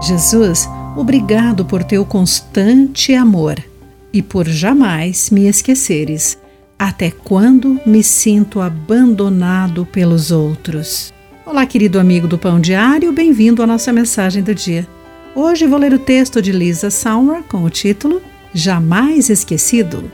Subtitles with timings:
[0.00, 3.56] Jesus, obrigado por teu constante amor
[4.12, 6.38] e por jamais me esqueceres,
[6.78, 11.12] até quando me sinto abandonado pelos outros.
[11.44, 14.86] Olá, querido amigo do Pão Diário, bem-vindo à nossa mensagem do dia.
[15.34, 18.22] Hoje vou ler o texto de Lisa Sauer com o título
[18.54, 20.10] Jamais Esquecido.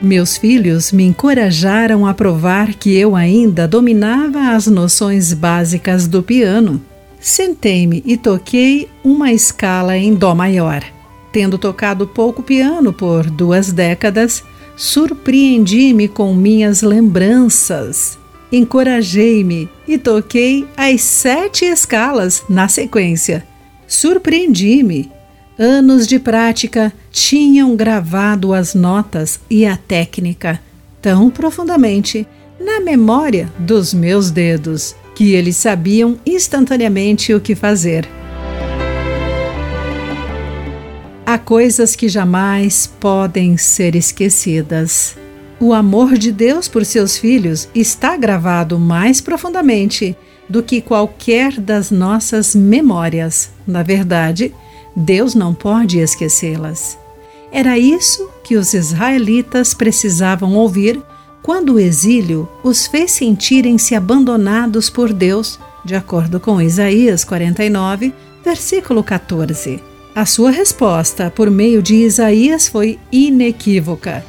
[0.00, 6.82] Meus filhos me encorajaram a provar que eu ainda dominava as noções básicas do piano.
[7.20, 10.84] Sentei-me e toquei uma escala em Dó maior.
[11.32, 14.44] Tendo tocado pouco piano por duas décadas,
[14.76, 18.18] surpreendi-me com minhas lembranças.
[18.52, 23.46] Encorajei-me e toquei as sete escalas na sequência.
[23.86, 25.10] Surpreendi-me
[25.58, 30.60] Anos de prática tinham gravado as notas e a técnica
[31.00, 32.26] tão profundamente
[32.58, 38.08] na memória dos meus dedos que eles sabiam instantaneamente o que fazer.
[41.24, 45.16] Há coisas que jamais podem ser esquecidas.
[45.60, 50.16] O amor de Deus por seus filhos está gravado mais profundamente
[50.48, 53.50] do que qualquer das nossas memórias.
[53.64, 54.52] Na verdade,
[54.96, 56.98] Deus não pode esquecê-las.
[57.50, 61.00] Era isso que os israelitas precisavam ouvir
[61.42, 68.14] quando o exílio os fez sentirem-se abandonados por Deus, de acordo com Isaías 49,
[68.44, 69.80] versículo 14.
[70.14, 74.24] A sua resposta por meio de Isaías foi inequívoca: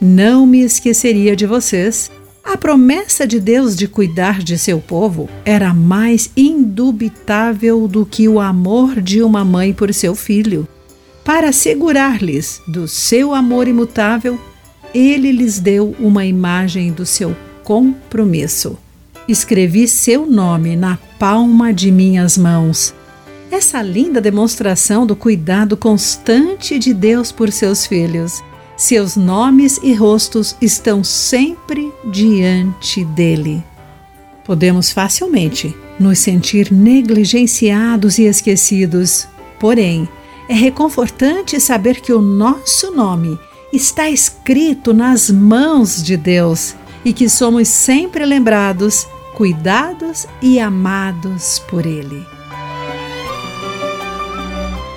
[0.00, 2.10] Não me esqueceria de vocês,
[2.48, 8.40] a promessa de Deus de cuidar de seu povo era mais indubitável do que o
[8.40, 10.66] amor de uma mãe por seu filho.
[11.22, 14.40] Para assegurar-lhes do seu amor imutável,
[14.94, 18.78] ele lhes deu uma imagem do seu compromisso.
[19.28, 22.94] Escrevi seu nome na palma de minhas mãos.
[23.50, 28.42] Essa linda demonstração do cuidado constante de Deus por seus filhos
[28.78, 33.62] seus nomes e rostos estão sempre diante dele.
[34.44, 39.26] Podemos facilmente nos sentir negligenciados e esquecidos,
[39.58, 40.08] porém,
[40.48, 43.36] é reconfortante saber que o nosso nome
[43.72, 51.84] está escrito nas mãos de Deus e que somos sempre lembrados, cuidados e amados por
[51.84, 52.24] Ele.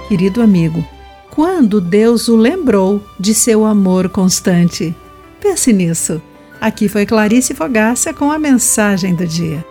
[0.08, 0.86] Querido amigo,
[1.32, 4.96] quando Deus o lembrou de seu amor constante.
[5.42, 6.22] Pense nisso.
[6.60, 9.66] Aqui foi Clarice Fogaça com a mensagem do dia.